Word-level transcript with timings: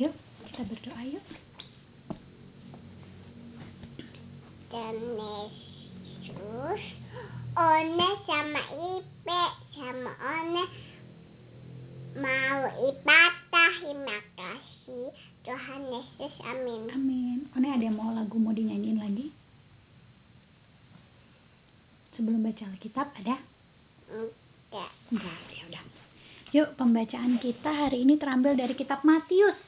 Yuk, 0.00 0.16
kita 0.48 0.64
berdoa 0.64 1.02
yuk. 1.12 1.26
Dan 4.72 4.96
Yesus, 5.20 6.82
One 7.52 8.08
sama 8.24 8.62
Ipe 8.80 9.42
sama 9.76 10.12
One 10.24 10.64
mau 12.16 12.64
ibadah. 12.80 13.72
Terima 13.76 14.18
kasih 14.40 15.12
Tuhan 15.44 15.82
Yesus. 15.92 16.32
Amin. 16.48 16.88
Amin. 16.96 17.38
One 17.52 17.68
ada 17.68 17.84
yang 17.84 18.00
mau 18.00 18.16
lagu 18.16 18.40
mau 18.40 18.56
dinyanyiin 18.56 19.04
lagi? 19.04 19.28
Sebelum 22.16 22.40
baca 22.40 22.64
Alkitab 22.72 23.12
ada? 23.20 23.36
Enggak. 24.08 24.90
Enggak, 25.12 25.40
ya 25.52 25.62
udah. 25.68 25.84
Yuk, 26.56 26.68
pembacaan 26.80 27.36
kita 27.36 27.68
hari 27.68 28.00
ini 28.00 28.16
terambil 28.16 28.56
dari 28.56 28.72
kitab 28.72 29.04
Matius. 29.04 29.60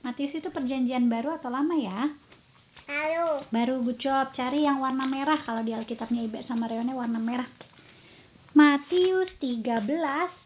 Matius 0.00 0.32
itu 0.32 0.48
perjanjian 0.48 1.12
baru 1.12 1.36
atau 1.36 1.52
lama 1.52 1.76
ya? 1.76 2.08
Lalu 2.88 3.44
Baru 3.52 3.74
gucop, 3.84 4.32
cari 4.34 4.64
yang 4.64 4.80
warna 4.80 5.04
merah 5.06 5.38
kalau 5.44 5.60
di 5.60 5.76
Alkitabnya 5.76 6.24
Ibe 6.24 6.40
sama 6.48 6.66
Reone 6.66 6.96
warna 6.96 7.20
merah. 7.20 7.46
Matius 8.56 9.30
13, 9.38 9.86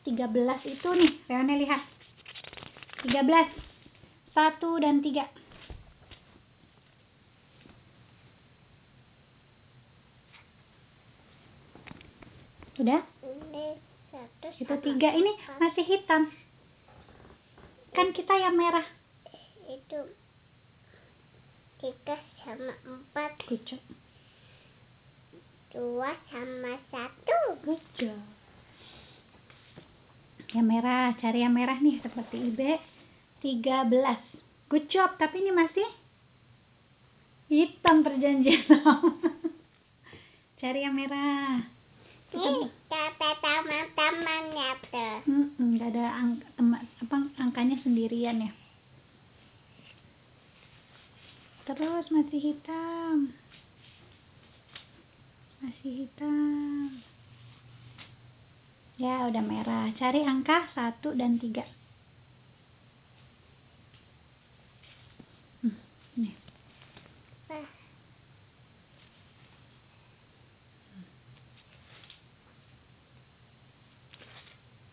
13 0.05 0.13
itu 0.69 0.89
nih, 0.93 1.13
Reone 1.31 1.55
lihat. 1.65 1.83
13. 3.07 3.15
1 4.35 4.83
dan 4.83 4.99
3. 5.01 5.45
Udah? 12.83 13.01
Itu 14.59 14.75
tiga 14.83 15.11
ini 15.15 15.33
masih 15.63 15.85
hitam. 15.87 16.27
Kan 17.95 18.11
kita 18.11 18.35
yang 18.35 18.59
merah. 18.59 18.83
Itu 19.69 20.01
tiga 21.81 22.17
sama 22.41 22.75
empat 22.85 23.41
dua 25.75 26.11
sama 26.31 26.79
satu 26.89 27.39
Gucop. 27.67 28.21
Yang 30.55 30.67
merah, 30.71 31.11
cari 31.19 31.43
yang 31.43 31.51
merah 31.51 31.83
nih 31.83 31.99
seperti 31.99 32.55
Ibe. 32.55 32.79
13. 33.43 34.71
Good 34.71 34.87
job, 34.87 35.19
tapi 35.19 35.43
ini 35.43 35.51
masih 35.51 35.85
hitam 37.51 38.07
perjanjian 38.07 38.65
cari 40.63 40.81
yang 40.81 40.95
merah. 40.97 41.61
Kita 42.33 42.41
nih 42.41 42.71
kata 42.89 43.31
teman-temannya 43.43 44.71
tuh 44.89 45.17
Hmm, 45.29 45.47
nggak 45.59 45.91
ada 45.93 46.07
ang 46.23 46.41
tema- 46.57 46.81
apa 46.81 47.17
angkanya 47.37 47.77
sendirian 47.85 48.41
ya. 48.41 48.51
Terus 51.65 52.13
masih 52.13 52.53
hitam. 52.53 53.33
Masih 55.65 56.05
hitam. 56.05 57.01
Ya, 59.01 59.25
udah 59.25 59.41
merah. 59.41 59.89
Cari 59.97 60.29
angka 60.29 60.69
1 60.77 61.17
dan 61.17 61.41
3. 61.41 61.65
Hmm, 65.65 65.75
nih. 66.21 66.37
Wah, 67.49 67.69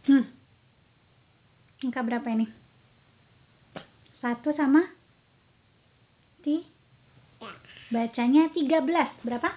Hmm. 0.07 0.25
Angka 1.83 1.99
berapa 2.01 2.27
ini? 2.31 2.47
Satu 4.23 4.55
sama 4.55 5.00
ti 6.41 6.65
ya. 7.39 7.53
bacanya 7.93 8.49
13. 8.53 9.25
Berapa? 9.25 9.49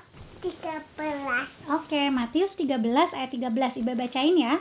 tiga 0.45 0.85
belas 1.01 1.49
Oke, 1.73 2.13
Matius 2.13 2.53
13 2.61 2.85
ayat 3.17 3.33
13. 3.33 3.81
Iba 3.81 3.93
bacain 3.97 4.37
ya. 4.37 4.61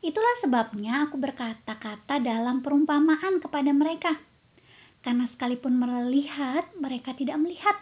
Itulah 0.00 0.34
sebabnya 0.44 1.08
aku 1.08 1.16
berkata-kata 1.20 2.20
dalam 2.24 2.64
perumpamaan 2.64 3.40
kepada 3.40 3.72
mereka. 3.72 4.16
Karena 5.04 5.28
sekalipun 5.32 5.76
melihat, 5.76 6.68
mereka 6.80 7.12
tidak 7.12 7.36
melihat. 7.36 7.76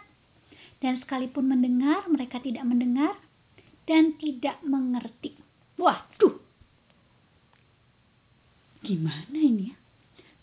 Dan 0.83 0.99
sekalipun 0.99 1.47
mendengar, 1.47 2.03
mereka 2.11 2.43
tidak 2.43 2.67
mendengar. 2.67 3.15
Dan 3.87 4.15
tidak 4.19 4.59
mengerti. 4.63 5.39
Waduh. 5.79 6.39
Gimana 8.83 9.39
ini 9.39 9.71
ya? 9.71 9.75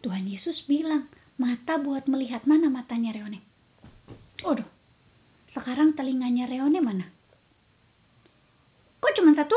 Tuhan 0.01 0.25
Yesus 0.25 0.65
bilang, 0.65 1.13
mata 1.41 1.81
buat 1.81 2.05
melihat. 2.05 2.45
Mana 2.45 2.69
matanya 2.69 3.17
Reone? 3.17 3.41
Waduh. 4.45 4.69
Sekarang 5.57 5.97
telinganya 5.97 6.45
Reone 6.45 6.79
mana? 6.85 7.09
Kok 9.01 9.13
cuma 9.17 9.33
satu? 9.33 9.57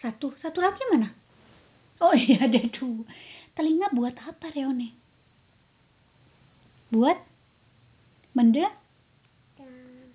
Satu. 0.00 0.32
Satu 0.40 0.58
lagi 0.64 0.80
mana? 0.88 1.12
Oh 2.00 2.16
iya 2.16 2.40
ada 2.48 2.60
dua. 2.72 3.04
Telinga 3.52 3.92
buat 3.92 4.16
apa 4.16 4.48
Reone? 4.56 4.96
Buat 6.88 7.20
mende 8.32 8.64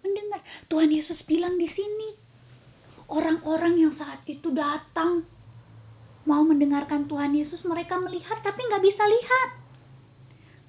mendengar. 0.02 0.42
Tuhan 0.66 0.90
Yesus 0.90 1.22
bilang 1.30 1.62
di 1.62 1.70
sini. 1.70 2.18
Orang-orang 3.12 3.78
yang 3.78 3.94
saat 4.00 4.24
itu 4.26 4.50
datang 4.50 5.28
mau 6.24 6.46
mendengarkan 6.46 7.10
Tuhan 7.10 7.34
Yesus, 7.34 7.66
mereka 7.66 7.98
melihat 7.98 8.40
tapi 8.46 8.62
nggak 8.66 8.84
bisa 8.86 9.04
lihat. 9.04 9.61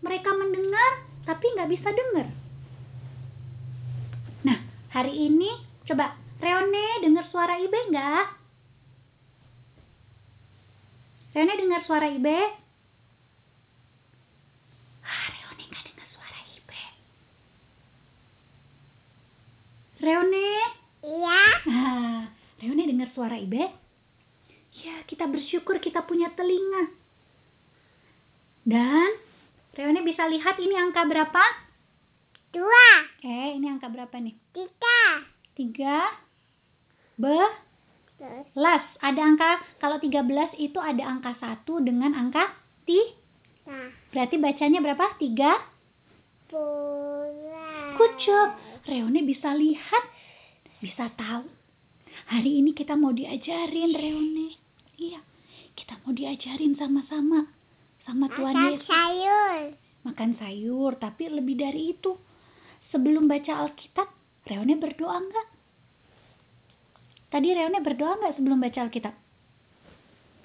Mereka 0.03 0.31
mendengar 0.35 1.07
tapi 1.23 1.47
nggak 1.55 1.71
bisa 1.71 1.89
dengar. 1.95 2.27
Nah, 4.43 4.59
hari 4.91 5.31
ini 5.31 5.51
coba 5.87 6.19
Reone 6.43 6.99
dengar 7.07 7.23
suara 7.31 7.55
Ibe 7.63 7.79
nggak? 7.95 8.27
Reone 11.33 11.55
dengar 11.55 11.83
suara 11.87 12.11
Ibe? 12.11 12.41
Ah, 15.07 15.27
Reone 15.31 15.62
nggak 15.71 15.85
dengar 15.87 16.09
suara 16.11 16.41
Ibe. 16.51 16.83
Reone? 20.03 20.51
iya 21.07 21.47
Ah, 21.71 22.23
Reone 22.59 22.91
dengar 22.91 23.09
suara 23.15 23.39
Ibe? 23.39 23.71
Ya, 24.83 24.99
kita 25.07 25.31
bersyukur 25.31 25.79
kita 25.79 26.03
punya 26.03 26.27
telinga. 26.35 26.91
Dan 28.67 29.11
Reone 29.72 30.05
bisa 30.05 30.28
lihat 30.28 30.60
ini 30.60 30.77
angka 30.77 31.09
berapa? 31.09 31.44
dua 32.53 33.09
Eh, 33.25 33.56
ini 33.56 33.72
angka 33.72 33.88
berapa 33.88 34.12
nih? 34.21 34.37
tiga 34.53 35.00
Tiga 35.56 36.12
belas. 37.16 38.84
Ada 39.00 39.21
angka, 39.25 39.50
kalau 39.82 39.99
13 39.99 40.55
itu 40.61 40.78
ada 40.78 41.03
angka 41.09 41.34
1 41.41 41.65
dengan 41.82 42.12
angka 42.15 42.55
ti. 42.87 43.00
nah 43.66 43.91
Berarti 44.12 44.37
bacanya 44.38 44.78
berapa? 44.84 45.16
Tiga. 45.19 45.59
bulan 46.53 47.97
Good 47.97 48.15
job. 48.21 48.49
Reone 48.84 49.25
bisa 49.25 49.56
lihat, 49.56 50.05
bisa 50.84 51.09
tahu. 51.16 51.49
Hari 52.28 52.61
ini 52.61 52.77
kita 52.77 52.93
mau 52.93 53.15
diajarin 53.15 53.97
Reone. 53.97 54.59
Iya, 55.00 55.25
kita 55.72 55.97
mau 56.05 56.12
diajarin 56.12 56.77
sama-sama. 56.77 57.62
Sama 58.03 58.27
Tuhan 58.33 58.55
makan 58.55 58.73
Yesus. 58.75 58.89
sayur 58.89 59.61
Makan 60.03 60.31
sayur, 60.35 60.93
tapi 60.99 61.31
lebih 61.31 61.55
dari 61.55 61.95
itu. 61.95 62.19
Sebelum 62.91 63.31
baca 63.31 63.63
Alkitab, 63.63 64.11
Reone 64.51 64.75
berdoa 64.77 65.17
nggak? 65.23 65.49
Tadi 67.31 67.49
Reone 67.55 67.79
berdoa 67.81 68.19
nggak 68.19 68.35
sebelum 68.37 68.59
baca 68.59 68.81
Alkitab? 68.83 69.15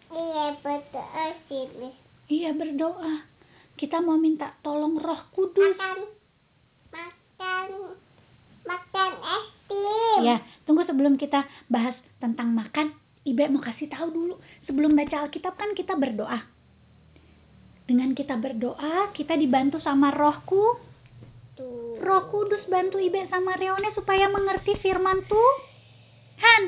iya 0.07 0.55
betul 0.63 1.29
sih. 1.51 1.93
Iya 2.31 2.55
berdoa. 2.55 3.27
Kita 3.75 3.99
mau 3.99 4.15
minta 4.15 4.55
tolong 4.63 4.97
Roh 4.97 5.21
Kudus. 5.35 5.75
makan 5.77 5.99
makan 6.89 7.67
makan 8.65 9.11
es 9.21 9.45
krim 9.67 10.21
Ya, 10.23 10.41
tunggu 10.65 10.87
sebelum 10.87 11.19
kita 11.19 11.45
bahas 11.67 11.93
tentang 12.17 12.55
makan, 12.55 12.95
Ibe 13.27 13.51
mau 13.51 13.59
kasih 13.59 13.91
tahu 13.91 14.07
dulu. 14.09 14.35
Sebelum 14.65 14.95
baca 14.95 15.27
Alkitab 15.27 15.59
kan 15.59 15.75
kita 15.75 15.99
berdoa. 15.99 16.56
Dengan 17.87 18.11
kita 18.11 18.35
berdoa, 18.35 19.15
kita 19.15 19.39
dibantu 19.39 19.79
sama 19.79 20.11
Rohku. 20.11 20.75
tuh 21.55 21.97
Roh 22.03 22.29
Kudus 22.29 22.67
bantu 22.69 23.01
Ibe 23.01 23.25
sama 23.31 23.55
Reone 23.57 23.89
supaya 23.95 24.27
mengerti 24.29 24.75
firman 24.83 25.23
Tuhan. 25.25 26.61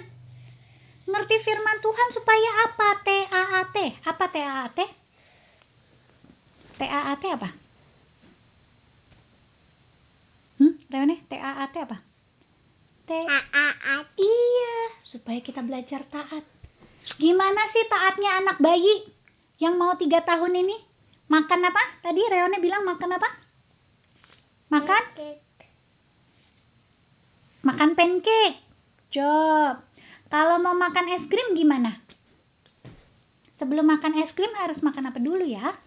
Ngerti 1.05 1.35
firman 1.43 1.77
Tuhan 1.83 2.07
supaya 2.15 2.49
apa? 2.65 2.87
T-A-A-T. 3.03 3.77
Apa 4.07 4.25
T-A-A-T? 4.31 4.79
T-A-A-T 6.79 7.23
apa? 7.35 7.49
Hmm, 10.57 10.73
Reone, 10.87 11.19
T-A-A-T 11.27 11.75
apa? 11.83 11.97
T 13.09 13.11
a 13.11 13.39
a 13.41 13.67
a 13.73 13.95
Iya, 14.21 14.77
supaya 15.09 15.41
kita 15.41 15.65
belajar 15.65 16.05
taat. 16.13 16.45
Gimana 17.17 17.73
sih 17.73 17.89
taatnya 17.89 18.37
anak 18.37 18.61
bayi 18.61 19.09
yang 19.57 19.81
mau 19.81 19.97
tiga 19.97 20.21
tahun 20.21 20.61
ini? 20.61 20.88
Makan 21.29 21.61
apa? 21.61 21.83
Tadi 22.01 22.21
Reone 22.25 22.57
bilang 22.57 22.81
makan 22.89 23.13
apa? 23.13 23.29
Makan? 24.73 25.03
Pancake. 25.13 25.41
Makan 27.61 27.89
pancake. 27.93 28.57
Job. 29.13 29.85
Kalau 30.29 30.57
mau 30.61 30.73
makan 30.73 31.05
es 31.09 31.25
krim 31.29 31.53
gimana? 31.53 32.01
Sebelum 33.61 33.85
makan 33.85 34.13
es 34.25 34.33
krim 34.33 34.53
harus 34.57 34.81
makan 34.81 35.09
apa 35.09 35.21
dulu 35.21 35.45
ya? 35.45 35.77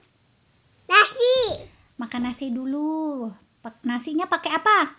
Nasi. 0.87 1.67
Makan 1.99 2.23
nasi 2.27 2.51
dulu. 2.51 3.31
Nasinya 3.87 4.27
pakai 4.27 4.51
apa? 4.55 4.99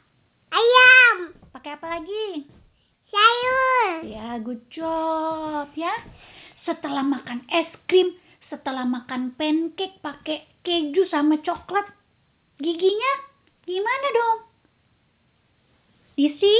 Ayam. 0.51 1.36
Pakai 1.51 1.75
apa 1.75 1.88
lagi? 1.88 2.48
Sayur. 3.12 4.07
Ya, 4.07 4.39
good 4.39 4.63
job 4.72 5.72
ya. 5.75 5.92
Setelah 6.63 7.04
makan 7.04 7.44
es 7.51 7.68
krim, 7.92 8.16
setelah 8.53 8.85
makan 8.85 9.33
pancake 9.33 9.97
pakai 9.97 10.45
keju 10.61 11.09
sama 11.09 11.41
coklat, 11.41 11.89
giginya 12.61 13.25
gimana 13.65 14.07
dong? 14.13 14.38
Disi, 16.13 16.53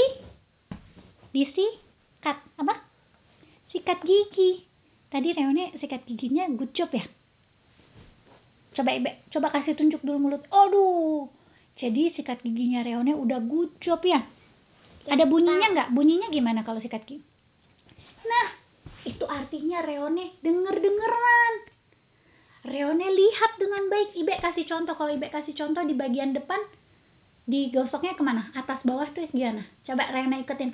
disi, 1.30 1.62
kat 2.18 2.42
apa? 2.58 2.82
Sikat 3.70 4.02
gigi. 4.02 4.66
Tadi 5.06 5.30
Reone 5.30 5.78
sikat 5.78 6.02
giginya 6.10 6.50
good 6.50 6.74
job 6.74 6.90
ya. 6.90 7.06
Coba 8.74 8.98
coba 9.30 9.46
kasih 9.54 9.78
tunjuk 9.78 10.02
dulu 10.02 10.18
mulut. 10.26 10.42
Aduh, 10.50 11.30
jadi 11.78 12.10
sikat 12.18 12.42
giginya 12.42 12.82
Reone 12.82 13.14
udah 13.14 13.38
good 13.38 13.78
job 13.78 14.02
ya. 14.02 14.26
Ada 15.06 15.30
bunyinya 15.30 15.70
nggak? 15.70 15.88
Bunyinya 15.94 16.26
gimana 16.34 16.66
kalau 16.66 16.82
sikat 16.82 17.06
gigi? 17.06 17.22
Nah, 18.26 18.58
itu 19.06 19.22
artinya 19.30 19.78
Reone 19.86 20.34
denger-dengeran. 20.42 21.73
Reone 22.64 23.04
lihat 23.12 23.60
dengan 23.60 23.92
baik. 23.92 24.16
Ibe 24.16 24.40
kasih 24.40 24.64
contoh. 24.64 24.96
Kalau 24.96 25.12
Ibe 25.12 25.28
kasih 25.28 25.52
contoh 25.52 25.84
di 25.84 25.92
bagian 25.92 26.32
depan, 26.32 26.56
digosoknya 27.44 28.16
ke 28.16 28.24
mana? 28.24 28.48
Atas 28.56 28.80
bawah 28.88 29.04
tuh 29.12 29.28
gimana? 29.28 29.68
Coba 29.84 30.08
Reone 30.08 30.40
ikutin. 30.40 30.72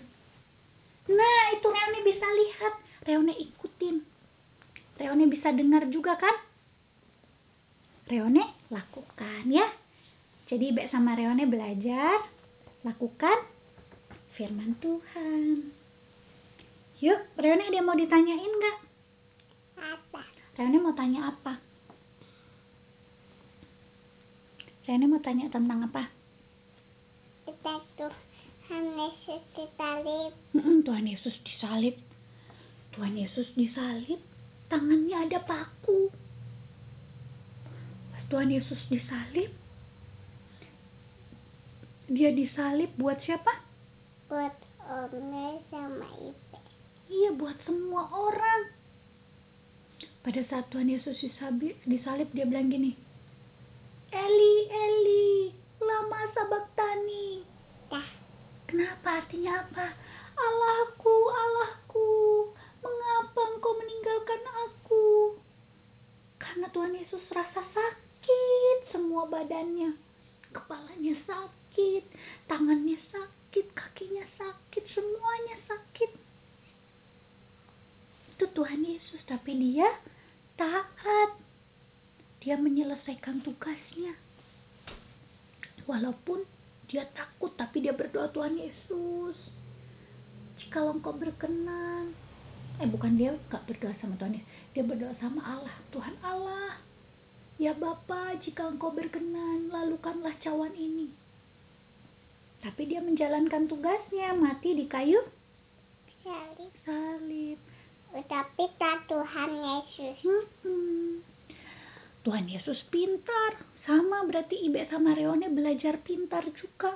Nah, 1.10 1.42
itu 1.50 1.66
Reone 1.66 2.00
bisa 2.06 2.26
lihat. 2.30 2.74
Reone 3.02 3.34
ikutin. 3.34 3.96
Reone 5.02 5.24
bisa 5.26 5.50
dengar 5.50 5.90
juga 5.90 6.14
kan? 6.14 6.36
Reone 8.06 8.54
lakukan 8.70 9.50
ya. 9.50 9.66
Jadi 10.46 10.70
Ibe 10.70 10.86
sama 10.90 11.18
Reone 11.18 11.46
belajar, 11.46 12.26
lakukan 12.86 13.38
firman 14.38 14.78
Tuhan. 14.78 15.74
Yuk, 17.02 17.20
Reone 17.38 17.66
ada 17.66 17.74
yang 17.74 17.86
mau 17.86 17.98
ditanyain 17.98 18.50
nggak? 18.50 18.78
Apa? 19.78 20.22
Reone 20.58 20.78
mau 20.78 20.94
tanya 20.94 21.34
apa? 21.34 21.69
Reone 24.90 25.06
mau 25.06 25.22
tanya 25.22 25.46
tentang 25.46 25.86
apa? 25.86 26.10
Kita 27.46 27.78
tuh 27.94 28.10
Yesus 28.98 29.38
disalib. 29.54 30.34
Mm-mm, 30.50 30.82
Tuhan 30.82 31.06
Yesus 31.06 31.36
disalib. 31.46 31.94
Tuhan 32.98 33.14
Yesus 33.14 33.46
disalib, 33.54 34.18
tangannya 34.66 35.30
ada 35.30 35.38
paku. 35.46 36.10
Pas 38.10 38.22
Tuhan 38.34 38.50
Yesus 38.50 38.82
disalib, 38.90 39.54
dia 42.10 42.34
disalib 42.34 42.90
buat 42.98 43.22
siapa? 43.22 43.62
Buat 44.26 44.58
Ome 44.90 45.62
sama 45.70 46.10
Ipe. 46.18 46.58
Iya, 47.14 47.30
buat 47.38 47.54
semua 47.62 48.10
orang. 48.10 48.74
Pada 50.26 50.42
saat 50.50 50.66
Tuhan 50.74 50.90
Yesus 50.90 51.14
disalib, 51.22 51.78
disalib 51.86 52.26
dia 52.34 52.42
bilang 52.42 52.74
gini, 52.74 52.98
Eli, 54.10 54.54
Eli, 54.66 55.54
lama 55.78 56.20
sabaktani. 56.34 57.46
Dah. 57.86 58.08
Kenapa 58.66 59.22
artinya 59.22 59.62
apa? 59.62 59.94
Allahku, 60.34 61.14
Allahku, 61.30 62.10
mengapa 62.82 63.40
engkau 63.54 63.72
meninggalkan 63.78 64.42
aku? 64.66 65.38
Karena 66.42 66.66
Tuhan 66.74 66.98
Yesus 66.98 67.22
rasa 67.30 67.62
sakit 67.62 68.78
semua 68.90 69.30
badannya. 69.30 69.94
Kepalanya 70.50 71.14
sakit, 71.26 72.02
tangannya 72.50 72.98
sakit, 73.14 73.66
kakinya 73.74 74.26
sakit, 74.34 74.84
semuanya 74.90 75.56
sakit. 75.70 76.10
Itu 78.34 78.44
Tuhan 78.50 78.82
Yesus, 78.82 79.22
tapi 79.30 79.54
dia 79.54 79.86
taat. 80.58 81.49
Dia 82.40 82.56
menyelesaikan 82.56 83.44
tugasnya. 83.44 84.16
Walaupun 85.84 86.44
dia 86.90 87.06
takut 87.14 87.54
tapi 87.54 87.86
dia 87.86 87.94
berdoa 87.94 88.26
Tuhan 88.34 88.58
Yesus 88.58 89.38
jikalau 90.58 90.98
engkau 90.98 91.14
berkenan 91.14 92.10
eh 92.82 92.88
bukan 92.90 93.14
dia 93.14 93.30
nggak 93.46 93.62
berdoa 93.70 93.94
sama 94.02 94.18
Tuhan 94.18 94.34
Yesus 94.34 94.50
dia 94.74 94.82
berdoa 94.82 95.14
sama 95.22 95.38
Allah 95.38 95.76
Tuhan 95.94 96.18
Allah 96.18 96.82
ya 97.62 97.78
Bapa 97.78 98.34
jika 98.42 98.74
engkau 98.74 98.90
berkenan 98.90 99.70
lalukanlah 99.70 100.34
cawan 100.42 100.74
ini 100.74 101.14
tapi 102.58 102.90
dia 102.90 102.98
menjalankan 102.98 103.70
tugasnya 103.70 104.34
mati 104.34 104.74
di 104.74 104.90
kayu 104.90 105.22
Salib. 106.20 106.74
salib 106.84 107.58
Tapi 108.10 108.64
tak 108.76 109.08
Tuhan 109.08 109.50
Yesus. 109.56 110.20
Hmm. 110.60 111.24
Tuhan 112.30 112.46
Yesus 112.46 112.78
pintar. 112.94 113.58
Sama 113.82 114.22
berarti 114.22 114.54
Ibe 114.54 114.86
sama 114.86 115.18
Reone 115.18 115.50
belajar 115.50 115.98
pintar 115.98 116.46
juga. 116.54 116.94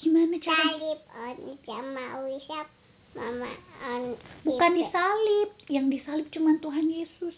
Gimana 0.00 0.40
cara? 0.40 0.80
Salib 0.80 1.00
on 1.12 1.36
sama 1.68 2.24
Wisap. 2.24 2.64
Mama 3.12 3.52
on 3.84 4.16
bukan 4.48 4.72
disalib 4.80 5.52
yang 5.68 5.92
disalib 5.92 6.32
cuma 6.32 6.56
Tuhan 6.56 6.88
Yesus. 6.88 7.36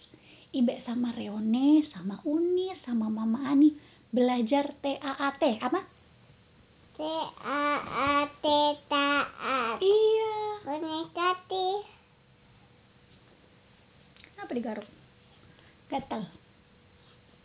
Ibe 0.54 0.78
sama 0.86 1.10
Reone 1.10 1.90
sama 1.90 2.22
Uni 2.22 2.70
sama 2.86 3.10
Mama 3.10 3.50
Ani 3.50 3.74
belajar 4.14 4.78
TAAT 4.78 5.42
apa? 5.58 5.82
T 6.94 7.02
A 7.42 7.66
A 7.82 8.30
T 8.30 8.46
T 8.86 8.92
A. 8.94 9.74
iya. 9.82 10.38
Unikati. 10.70 11.68
kenapa 14.38 14.52
digaruk 14.54 14.88
gatal 15.90 16.37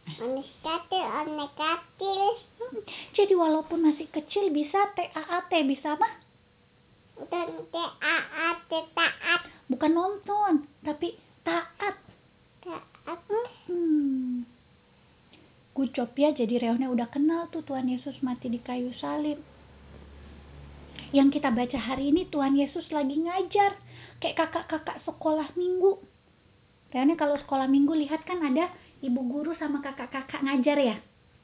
Unikati. 0.03 0.99
Hmm, 2.59 2.79
jadi 3.15 3.33
walaupun 3.39 3.87
masih 3.87 4.07
kecil 4.11 4.51
bisa 4.51 4.91
TAAT 4.95 5.51
bisa 5.63 5.95
apa 5.95 6.19
Dan 7.31 7.69
T 7.71 7.75
A 7.79 8.17
A 8.19 8.49
T 8.67 8.71
taat. 8.91 9.41
bukan 9.71 9.91
nonton 9.95 10.67
tapi 10.83 11.15
taat 11.47 11.95
Taat. 12.63 13.19
Hmm. 13.67 14.47
Good 15.73 15.97
job 15.97 16.13
ya, 16.15 16.29
jadi 16.31 16.61
Reone 16.61 16.85
udah 16.85 17.09
kenal 17.09 17.49
tuh 17.49 17.65
Tuhan 17.65 17.89
Yesus 17.89 18.21
mati 18.21 18.47
di 18.47 18.61
kayu 18.61 18.93
salib. 19.01 19.41
Yang 21.11 21.41
kita 21.41 21.49
baca 21.49 21.79
hari 21.81 22.13
ini 22.13 22.29
Tuhan 22.29 22.53
Yesus 22.55 22.87
lagi 22.93 23.17
ngajar 23.19 23.75
kayak 24.21 24.37
kakak-kakak 24.37 25.01
sekolah 25.03 25.49
minggu. 25.57 25.97
Reone 26.93 27.17
kalau 27.17 27.35
sekolah 27.41 27.65
minggu 27.67 27.91
lihat 28.05 28.23
kan 28.23 28.39
ada 28.45 28.69
ibu 29.03 29.19
guru 29.27 29.51
sama 29.59 29.83
kakak-kakak 29.83 30.39
ngajar 30.39 30.79
ya. 30.79 30.97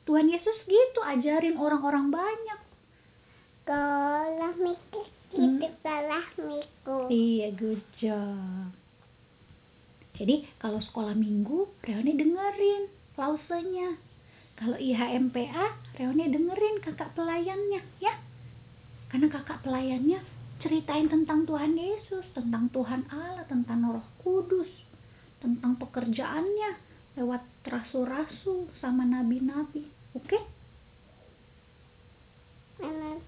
Tuhan 0.08 0.32
Yesus 0.32 0.58
gitu 0.64 1.00
ajarin 1.04 1.60
orang-orang 1.60 2.08
banyak. 2.10 2.60
Sekolah 3.68 4.56
mikir. 4.56 5.06
Gitu 5.30 5.62
sekolah 5.62 6.26
miku. 6.42 7.00
Iya, 7.12 7.48
good 7.54 7.84
job. 8.02 8.74
Jadi 10.18 10.48
kalau 10.58 10.82
sekolah 10.82 11.14
minggu, 11.14 11.70
Reone 11.86 12.18
dengerin 12.18 12.90
lausenya. 13.14 13.94
Kalau 14.58 14.76
IHMPA, 14.76 15.96
Reone 16.02 16.28
dengerin 16.34 16.82
kakak 16.82 17.14
pelayannya, 17.14 17.80
ya. 18.02 18.14
Karena 19.14 19.30
kakak 19.30 19.62
pelayannya 19.62 20.20
ceritain 20.60 21.08
tentang 21.08 21.46
Tuhan 21.48 21.78
Yesus, 21.78 22.26
tentang 22.36 22.68
Tuhan 22.74 23.08
Allah, 23.14 23.46
tentang 23.48 23.86
Roh 23.86 24.08
Kudus, 24.20 24.68
tentang 25.40 25.80
pekerjaannya 25.80 26.89
lewat 27.20 27.44
rasul-rasul 27.68 28.72
sama 28.80 29.04
nabi-nabi. 29.04 29.84
Oke? 30.16 30.40
Mana 32.80 33.20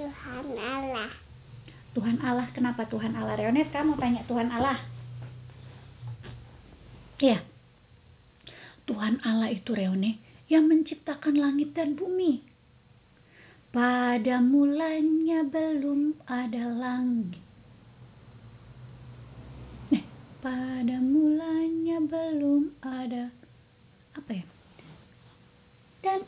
Tuhan 0.00 0.46
Allah. 0.56 1.12
Tuhan 1.92 2.18
Allah, 2.24 2.48
kenapa 2.56 2.88
Tuhan 2.88 3.12
Allah? 3.12 3.36
Reone 3.36 3.68
sekarang 3.68 3.92
mau 3.92 4.00
tanya 4.00 4.24
Tuhan 4.24 4.48
Allah. 4.48 4.80
Ya. 7.20 7.44
Tuhan 8.88 9.20
Allah 9.22 9.52
itu 9.52 9.76
Reone 9.76 10.18
yang 10.48 10.66
menciptakan 10.66 11.36
langit 11.36 11.76
dan 11.76 11.94
bumi. 11.94 12.42
Pada 13.70 14.40
mulanya 14.40 15.44
belum 15.46 16.18
ada 16.26 16.64
langit. 16.72 17.42
Eh, 19.94 20.02
pada 20.44 21.00
mulanya 21.00 22.04
belum 22.04 22.76
ada. 22.84 23.32
Apa 24.12 24.30
ya? 24.36 24.44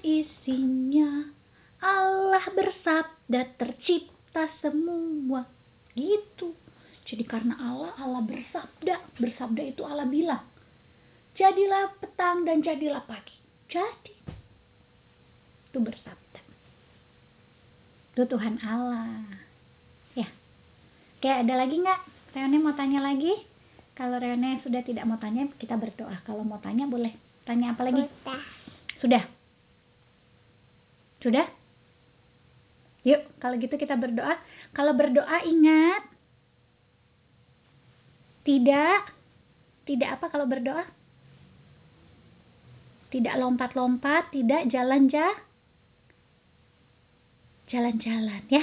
isinya 0.00 1.28
Allah 1.84 2.48
bersabda 2.56 3.60
tercipta 3.60 4.48
semua. 4.64 5.44
Gitu. 5.92 6.56
Jadi 7.04 7.28
karena 7.28 7.60
Allah 7.60 7.92
Allah 8.00 8.24
bersabda. 8.24 9.20
Bersabda 9.20 9.62
itu 9.68 9.84
Allah 9.84 10.08
bilang. 10.08 10.48
Jadilah 11.36 11.92
petang 12.00 12.48
dan 12.48 12.64
jadilah 12.64 13.04
pagi. 13.04 13.36
Jadi 13.68 14.16
itu 15.68 15.76
bersabda. 15.76 16.40
Itu 18.16 18.24
Tuhan 18.24 18.64
Allah. 18.64 19.28
Ya. 20.16 20.32
Kayak 21.20 21.44
ada 21.44 21.54
lagi 21.68 21.76
nggak? 21.84 22.00
Reone 22.32 22.56
mau 22.64 22.72
tanya 22.72 23.04
lagi 23.04 23.55
kalau 23.96 24.20
Reone 24.20 24.60
sudah 24.60 24.84
tidak 24.84 25.08
mau 25.08 25.16
tanya 25.16 25.48
kita 25.56 25.72
berdoa. 25.80 26.20
Kalau 26.28 26.44
mau 26.44 26.60
tanya 26.60 26.84
boleh 26.84 27.16
tanya 27.48 27.72
apa 27.72 27.88
lagi? 27.88 28.04
Udah. 28.04 28.44
sudah. 29.00 29.22
Sudah? 31.24 31.46
Yuk 33.08 33.24
kalau 33.40 33.56
gitu 33.56 33.80
kita 33.80 33.96
berdoa. 33.96 34.36
Kalau 34.76 34.92
berdoa 34.92 35.40
ingat. 35.48 36.04
Tidak. 38.44 39.00
Tidak 39.88 40.08
apa 40.12 40.28
kalau 40.28 40.44
berdoa? 40.44 40.84
Tidak 43.08 43.32
lompat-lompat 43.40 44.28
tidak 44.28 44.68
jalan-jalan 44.68 45.40
jalan-jalan 47.66 48.44
ya. 48.52 48.62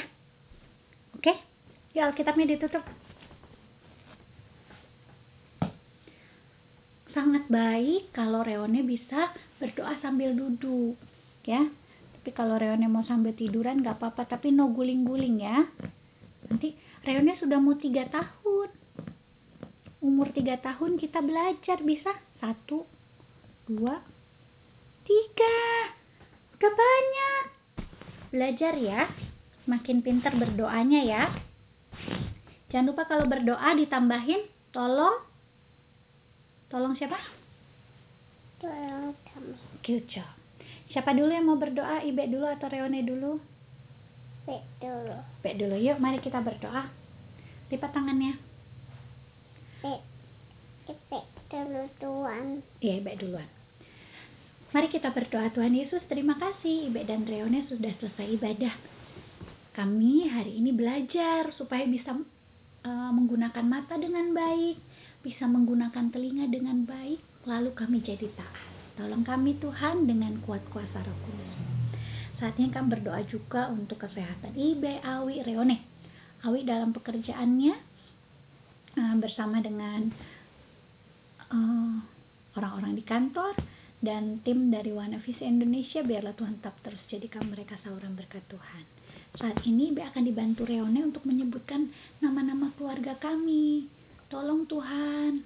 Oke? 1.18 1.34
Ya 1.98 2.06
Alkitabnya 2.08 2.54
ditutup 2.54 2.86
sangat 7.24 7.48
baik 7.48 8.12
kalau 8.12 8.44
Reone 8.44 8.84
bisa 8.84 9.32
berdoa 9.56 9.96
sambil 10.04 10.36
duduk 10.36 11.00
ya. 11.48 11.72
Tapi 12.20 12.36
kalau 12.36 12.60
Reone 12.60 12.84
mau 12.92 13.08
sambil 13.08 13.32
tiduran 13.32 13.80
gak 13.80 13.96
apa-apa. 13.96 14.28
Tapi 14.28 14.52
no 14.52 14.68
guling-guling 14.76 15.40
ya. 15.40 15.64
Nanti 16.52 16.76
Reone 17.08 17.40
sudah 17.40 17.64
mau 17.64 17.80
tiga 17.80 18.04
tahun. 18.12 18.76
Umur 20.04 20.36
tiga 20.36 20.60
tahun 20.60 21.00
kita 21.00 21.24
belajar 21.24 21.80
bisa? 21.80 22.12
Satu 22.44 22.84
dua 23.72 24.04
tiga. 25.08 25.56
Udah 26.60 26.74
banyak. 26.76 27.44
Belajar 28.36 28.76
ya. 28.76 29.08
Makin 29.64 30.04
pintar 30.04 30.36
berdoanya 30.36 31.00
ya. 31.08 31.24
Jangan 32.68 32.92
lupa 32.92 33.08
kalau 33.08 33.32
berdoa 33.32 33.80
ditambahin 33.80 34.44
tolong 34.76 35.33
tolong 36.74 36.98
siapa 36.98 37.22
Tolong 38.58 39.14
kami. 39.30 39.54
good 39.86 40.10
job 40.10 40.34
siapa 40.90 41.14
dulu 41.14 41.30
yang 41.30 41.46
mau 41.46 41.62
berdoa 41.62 42.02
Ibe 42.02 42.26
dulu 42.34 42.50
atau 42.50 42.66
Reone 42.66 43.06
dulu 43.06 43.38
Wait 44.50 44.66
dulu. 44.82 45.16
Ibe 45.46 45.52
dulu 45.62 45.76
yuk 45.78 46.02
mari 46.02 46.18
kita 46.18 46.42
berdoa 46.42 46.90
lipat 47.70 47.92
tangannya 47.94 48.34
Wait. 49.86 50.02
Wait 50.90 51.28
dulu 51.54 51.84
Tuhan. 52.02 52.66
Iya, 52.82 52.94
Ibe 53.04 53.14
duluan. 53.22 53.50
Mari 54.74 54.90
kita 54.90 55.14
berdoa 55.14 55.54
Tuhan 55.54 55.78
Yesus, 55.78 56.02
terima 56.10 56.34
kasih 56.42 56.90
Ibe 56.90 57.06
dan 57.06 57.30
Reone 57.30 57.70
sudah 57.70 57.94
selesai 58.02 58.26
ibadah. 58.42 58.74
Kami 59.78 60.26
hari 60.34 60.58
ini 60.58 60.74
belajar 60.74 61.54
supaya 61.54 61.86
bisa 61.86 62.18
eh, 62.82 63.12
menggunakan 63.14 63.66
mata 63.70 63.94
dengan 64.02 64.34
baik, 64.34 64.82
bisa 65.24 65.48
menggunakan 65.48 66.12
telinga 66.12 66.52
dengan 66.52 66.84
baik, 66.84 67.24
lalu 67.48 67.72
kami 67.72 68.04
jadi 68.04 68.28
taat. 68.36 68.68
Tolong 69.00 69.24
kami 69.26 69.58
Tuhan 69.58 70.06
dengan 70.06 70.38
kuat 70.44 70.62
kuasa 70.70 71.02
Roh 71.02 71.18
Kudus. 71.26 71.56
Saatnya 72.38 72.70
kami 72.76 73.00
berdoa 73.00 73.24
juga 73.26 73.72
untuk 73.72 74.04
kesehatan 74.04 74.54
Ibe, 74.54 75.00
Awi, 75.02 75.42
Reone. 75.48 75.80
Awi 76.44 76.68
dalam 76.68 76.92
pekerjaannya 76.92 77.74
eh, 79.00 79.16
bersama 79.18 79.64
dengan 79.64 80.12
eh, 81.48 81.96
orang-orang 82.60 82.94
di 83.00 83.04
kantor 83.08 83.56
dan 84.04 84.44
tim 84.44 84.68
dari 84.68 84.92
Wana 84.92 85.24
Visi 85.24 85.48
Indonesia 85.48 86.04
biarlah 86.04 86.36
Tuhan 86.36 86.60
tetap 86.60 86.76
terus 86.84 87.00
jadikan 87.08 87.48
mereka 87.48 87.80
sauran 87.82 88.14
berkat 88.14 88.44
Tuhan. 88.52 88.84
Saat 89.40 89.64
ini 89.66 89.96
Ibe 89.96 90.04
akan 90.04 90.28
dibantu 90.28 90.68
Reone 90.68 91.00
untuk 91.02 91.24
menyebutkan 91.26 91.90
nama-nama 92.20 92.76
keluarga 92.76 93.18
kami. 93.18 94.03
Tolong 94.34 94.66
Tuhan. 94.66 95.46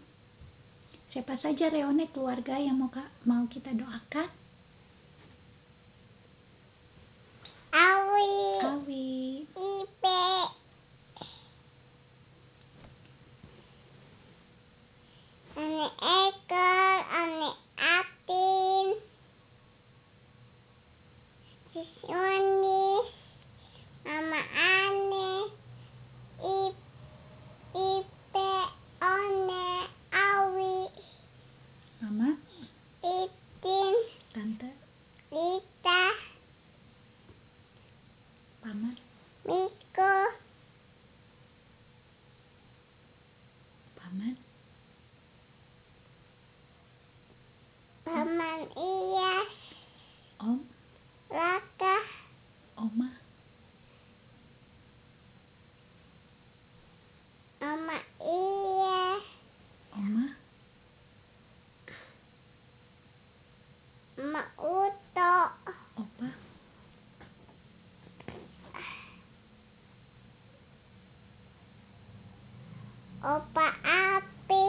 Siapa 1.12 1.36
saja 1.44 1.67
Reone 1.67 2.08
keluarga 2.08 2.56
yang 2.56 2.79
mau 2.79 2.88
mau 3.27 3.44
kita 3.51 3.75
doakan? 3.75 4.32
Awi, 7.75 8.26
Paman, 44.07 44.37
Paman 48.05 48.61
Iyas, 48.77 49.53
Om, 50.39 50.63
Raka, 51.29 51.95
Oma, 52.77 53.11
Mama 57.59 57.99
Iyas, 58.23 59.23
Oma, 59.91 60.25
Mama 64.17 64.43
Uto, 64.57 65.33
Opa, 65.99 66.29
Opa 73.27 73.67
Api, 73.83 74.63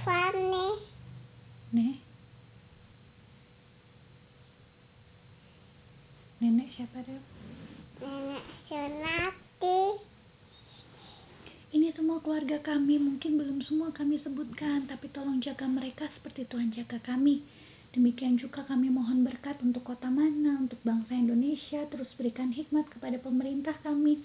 Fani, 0.00 0.68
Nek. 1.76 1.96
Nenek 6.40 6.68
siapa 6.72 7.04
Reo? 7.04 7.20
Nenek 8.00 8.44
Sunati, 8.66 9.80
Ini 11.72 11.88
semua 11.96 12.18
keluarga 12.24 12.58
kami, 12.64 12.96
mungkin 12.96 13.36
belum 13.36 13.60
semua 13.68 13.92
kami 13.92 14.20
sebutkan, 14.24 14.88
tapi 14.88 15.12
tolong 15.12 15.44
jaga 15.44 15.68
mereka 15.68 16.08
seperti 16.16 16.48
Tuhan 16.48 16.72
jaga 16.72 16.96
kami. 17.04 17.44
Demikian 17.92 18.40
juga 18.40 18.64
kami 18.64 18.88
mohon 18.88 19.20
berkat 19.20 19.60
untuk 19.60 19.84
kota 19.84 20.08
mana, 20.08 20.60
untuk 20.64 20.80
bangsa 20.80 21.12
Indonesia, 21.12 21.84
terus 21.92 22.08
berikan 22.16 22.48
hikmat 22.48 22.88
kepada 22.88 23.20
pemerintah 23.20 23.76
kami. 23.84 24.24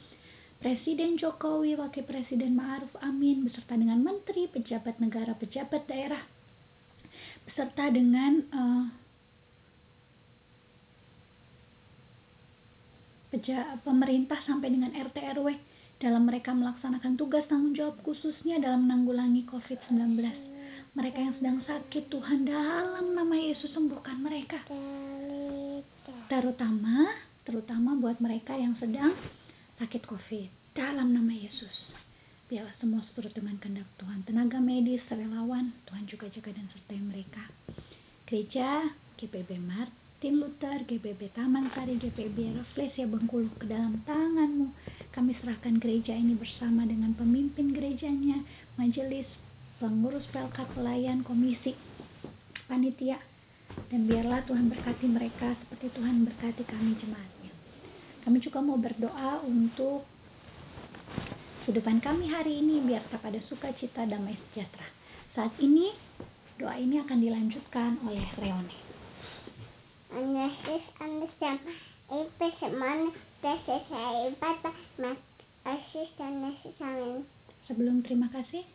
Presiden 0.58 1.22
Jokowi, 1.22 1.78
Wakil 1.78 2.02
Presiden 2.02 2.58
Ma'ruf 2.58 2.90
Amin, 3.06 3.46
beserta 3.46 3.78
dengan 3.78 4.02
menteri, 4.02 4.50
pejabat 4.50 4.98
negara, 4.98 5.38
pejabat 5.38 5.86
daerah, 5.86 6.26
beserta 7.46 7.94
dengan 7.94 8.42
eh, 8.42 8.86
peja- 13.30 13.78
pemerintah 13.86 14.42
sampai 14.50 14.74
dengan 14.74 14.98
RT 14.98 15.18
RW 15.38 15.48
dalam 16.02 16.26
mereka 16.26 16.54
melaksanakan 16.58 17.14
tugas 17.22 17.46
tanggung 17.46 17.78
jawab 17.78 18.02
khususnya 18.02 18.58
dalam 18.58 18.90
menanggulangi 18.90 19.46
COVID-19. 19.46 20.26
Mereka 20.98 21.18
yang 21.22 21.38
sedang 21.38 21.60
sakit, 21.70 22.10
Tuhan 22.10 22.50
dalam 22.50 23.14
nama 23.14 23.36
Yesus 23.38 23.70
sembuhkan 23.78 24.18
mereka. 24.18 24.66
Terutama, 26.26 27.14
terutama 27.46 27.94
buat 27.94 28.18
mereka 28.18 28.58
yang 28.58 28.74
sedang 28.82 29.14
sakit 29.78 30.10
COVID. 30.10 30.74
Dalam 30.74 31.14
nama 31.14 31.34
Yesus. 31.34 31.74
Biarlah 32.50 32.74
semua 32.82 33.06
seturut 33.10 33.34
dengan 33.34 33.62
kehendak 33.62 33.86
Tuhan. 34.02 34.26
Tenaga 34.26 34.58
medis, 34.58 35.06
relawan, 35.10 35.74
Tuhan 35.86 36.10
juga 36.10 36.26
jaga 36.34 36.54
dan 36.54 36.66
sertai 36.74 36.98
mereka. 37.02 37.44
Gereja 38.26 38.90
GPB 39.22 39.62
Martin 39.62 40.42
Luther, 40.42 40.82
GPB 40.90 41.34
Taman 41.38 41.70
Sari, 41.78 42.02
GPB 42.02 42.58
Rafflesia 42.58 43.06
Bengkulu 43.06 43.54
ke 43.62 43.70
dalam 43.70 44.02
tanganmu. 44.06 44.74
Kami 45.14 45.32
serahkan 45.42 45.78
gereja 45.78 46.18
ini 46.18 46.34
bersama 46.34 46.86
dengan 46.86 47.14
pemimpin 47.14 47.74
gerejanya, 47.74 48.42
majelis, 48.82 49.30
pengurus 49.78 50.26
pelkat 50.34 50.66
pelayan, 50.74 51.22
komisi, 51.22 51.78
panitia 52.66 53.22
dan 53.94 54.10
biarlah 54.10 54.42
Tuhan 54.50 54.68
berkati 54.74 55.06
mereka 55.06 55.54
seperti 55.64 55.94
Tuhan 55.94 56.26
berkati 56.26 56.64
kami 56.66 56.98
jemaatnya. 57.00 57.37
Kami 58.28 58.44
juga 58.44 58.60
mau 58.60 58.76
berdoa 58.76 59.40
untuk 59.48 60.04
kehidupan 61.64 62.04
kami 62.04 62.28
hari 62.28 62.60
ini 62.60 62.84
biar 62.84 63.00
tetap 63.08 63.24
ada 63.24 63.40
sukacita 63.48 64.04
damai 64.04 64.36
sejahtera. 64.52 64.84
Saat 65.32 65.56
ini 65.64 65.96
doa 66.60 66.76
ini 66.76 67.00
akan 67.00 67.24
dilanjutkan 67.24 67.96
oleh 68.04 68.28
Reone. 68.36 68.76
Anesis 70.12 70.84
anesam 71.00 71.56
ipes 72.12 72.60
man 72.76 73.16
teses 73.40 73.88
ipata 74.28 74.76
mak 75.00 75.24
asis 75.64 76.12
anesis 76.20 76.76
amin. 76.84 77.24
Sebelum 77.72 78.04
terima 78.04 78.28
kasih, 78.28 78.68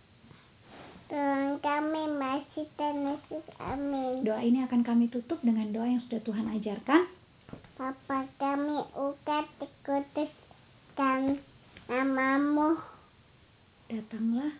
Tuhan 1.12 1.60
kami 1.60 2.08
masih 2.16 2.64
tenesis 2.80 3.44
amin. 3.60 4.24
doa 4.24 4.40
ini 4.40 4.64
akan 4.64 4.80
kami 4.80 5.12
tutup 5.12 5.44
dengan 5.44 5.68
doa 5.76 5.92
yang 5.92 6.00
sudah 6.08 6.24
Tuhan 6.24 6.48
ajarkan. 6.56 7.20
Bapa 7.72 8.28
kami 8.40 8.84
ukat 8.96 9.46
dikuduskan 9.60 11.40
namamu. 11.86 12.80
Datanglah, 13.86 14.56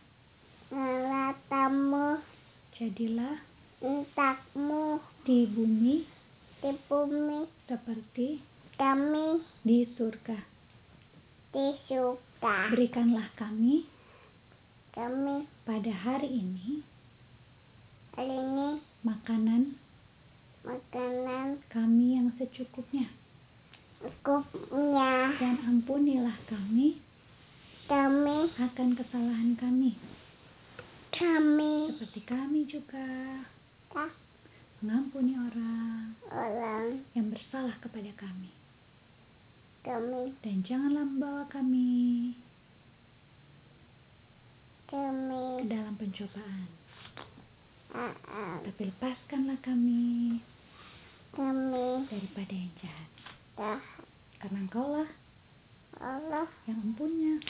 ngelatamu 0.69 2.21
jadilah 2.79 3.41
entakmu. 3.83 5.03
di 5.27 5.47
bumi. 5.51 6.07
Di 6.63 6.71
bumi. 6.87 7.47
Seperti 7.67 8.39
kami. 8.79 9.43
di 9.67 9.87
surga. 9.99 10.53
disuka 11.53 12.73
Berikanlah 12.73 13.29
kami 13.37 13.85
kami. 14.93 15.45
pada 15.67 15.93
hari 15.93 16.29
ini 16.31 16.81
hari 18.15 18.31
ini. 18.31 18.69
makanan 19.03 19.75
makanan. 20.63 21.59
kami 21.75 22.15
yang 22.15 22.22
secukupnya. 22.51 23.07
Cukupnya. 24.03 25.39
Dan 25.39 25.57
ampunilah 25.63 26.35
kami 26.51 26.99
kami. 27.93 28.49
akan 28.57 28.89
kesalahan 28.97 29.53
kami. 29.61 29.95
Kami. 31.13 31.93
Seperti 31.95 32.21
kami 32.25 32.65
juga. 32.67 33.07
Tak 33.93 34.11
mengampuni 34.83 35.39
orang 35.39 36.17
orang 36.33 37.05
yang 37.15 37.31
bersalah 37.31 37.77
kepada 37.79 38.11
kami. 38.19 38.51
Kami. 39.85 40.35
Dan 40.43 40.65
janganlah 40.67 41.05
membawa 41.07 41.45
kami 41.53 42.33
ke 44.89 44.97
kami 44.97 45.69
dalam 45.69 45.95
pencobaan. 46.01 46.67
Aa, 47.93 48.57
tapi 48.65 48.89
lepaskanlah 48.89 49.61
kami 49.61 50.41
kami 51.33 52.07
daripada 52.13 52.53
yang 52.53 52.73
jahat. 52.81 53.11
Dah. 53.57 53.83
Karena 54.41 54.59
engkaulah 54.69 55.11
Allah. 56.01 56.49
yang 56.69 56.81
empunya 56.83 57.41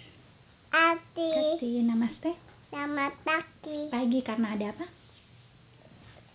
Ati 0.72 1.58
kasih 1.60 1.84
namaste 1.84 2.32
nama 2.70 3.12
karena 4.22 4.54
ada 4.54 4.72
apa? 4.72 4.86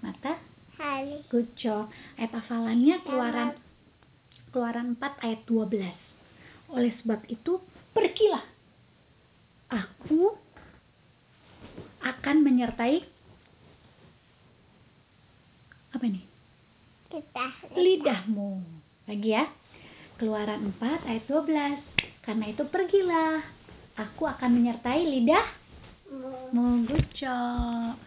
Mata? 0.04 0.34
Hari. 0.76 1.24
Good 1.32 1.56
job 1.56 1.88
ayat 2.20 2.36
hafalannya 2.36 3.00
keluaran 3.08 3.56
keluaran 4.52 5.00
4 5.00 5.24
ayat 5.24 5.42
12 5.48 6.76
oleh 6.76 6.92
sebab 7.00 7.24
itu 7.32 7.64
pergilah. 7.96 8.44
Aku 9.72 10.36
akan 12.04 12.36
menyertai 12.44 13.02
apa 15.96 16.06
nih 16.06 16.26
kita 17.08 17.48
lidahmu. 17.72 18.60
Lagi 19.08 19.30
ya. 19.32 19.48
Keluaran 20.20 20.76
4 20.76 21.08
ayat 21.08 21.24
12 21.28 22.24
karena 22.24 22.46
itu 22.52 22.64
pergilah. 22.68 23.44
Aku 23.96 24.28
akan 24.28 24.60
menyertai 24.60 25.08
lidahmu 25.08 25.65
good 26.88 27.08
job 27.20 27.98